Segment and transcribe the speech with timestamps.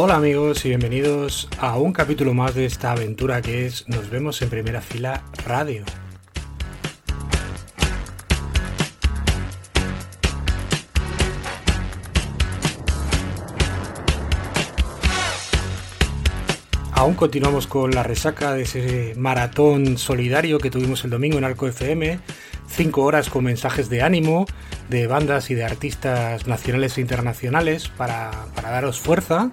[0.00, 4.40] Hola amigos y bienvenidos a un capítulo más de esta aventura que es Nos vemos
[4.42, 5.84] en primera fila radio.
[16.98, 21.68] Aún continuamos con la resaca de ese maratón solidario que tuvimos el domingo en Arco
[21.68, 22.18] FM.
[22.66, 24.46] Cinco horas con mensajes de ánimo
[24.88, 29.48] de bandas y de artistas nacionales e internacionales para, daros fuerza.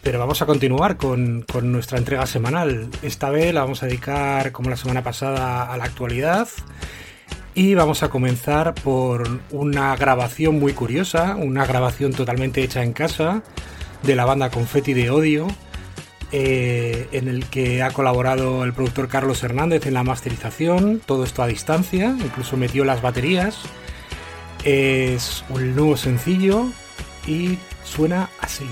[0.00, 2.88] pero vamos a continuar con, con, nuestra entrega semanal.
[3.02, 6.46] Esta vez la vamos a dedicar, como la semana pasada, a la actualidad.
[7.56, 13.42] Y vamos a comenzar por una grabación muy curiosa, una grabación totalmente hecha en casa
[14.02, 15.48] de la banda Confetti de Odio,
[16.30, 21.42] eh, en el que ha colaborado el productor Carlos Hernández en la masterización, todo esto
[21.42, 23.58] a distancia, incluso metió las baterías.
[24.64, 26.66] Es un nuevo sencillo
[27.26, 28.66] y suena así.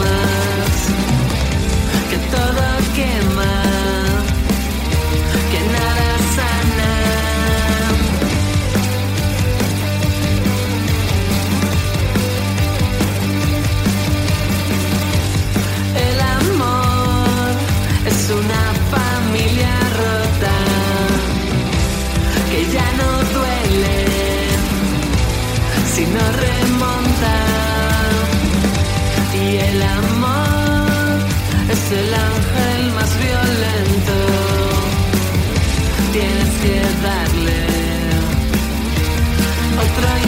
[0.00, 0.74] más.
[2.10, 2.63] Que todo
[31.94, 34.16] el ángel más violento.
[36.12, 37.60] Tienes que darle
[39.84, 40.23] otro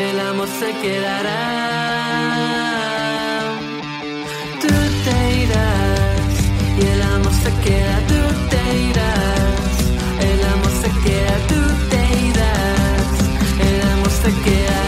[0.00, 1.40] el amor se quedará.
[4.62, 4.74] Tú
[5.04, 6.34] te irás
[6.78, 9.74] y el amor se queda, tú te irás,
[10.30, 13.12] el amor se queda, tú te irás,
[13.68, 14.79] el amor se queda.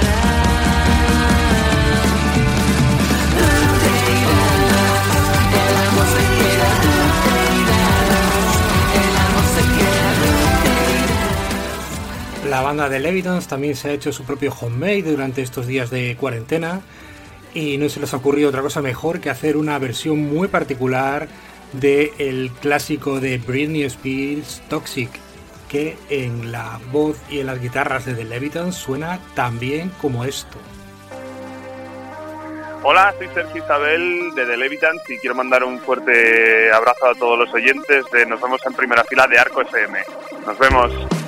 [12.53, 16.83] De Levitons también se ha hecho su propio homemade durante estos días de cuarentena
[17.55, 21.29] y no se les ha ocurrido otra cosa mejor que hacer una versión muy particular
[21.73, 25.09] del el clásico de Britney Spears Toxic
[25.71, 30.27] que en la voz y en las guitarras de The Levitons suena tan bien como
[30.27, 30.59] esto.
[32.83, 37.39] Hola, soy Sergio Isabel de The Levitans y quiero mandar un fuerte abrazo a todos
[37.39, 40.01] los oyentes de Nos vemos en primera fila de Arco FM.
[40.45, 41.22] Nos vemos.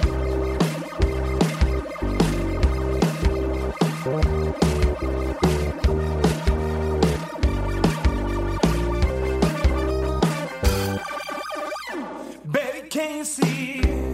[13.56, 14.13] ¿Te